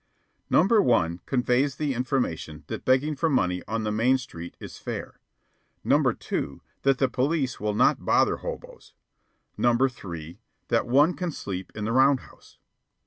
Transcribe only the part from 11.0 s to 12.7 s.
can sleep in the round house.